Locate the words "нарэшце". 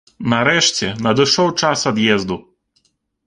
0.31-0.87